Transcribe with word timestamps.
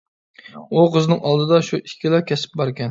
ئۇ 0.71 0.87
قىزنىڭ 0.95 1.21
ئالدىدا 1.29 1.63
شۇ 1.71 1.83
ئىككىلا 1.85 2.27
كەسىپ 2.33 2.63
باركەن. 2.63 2.79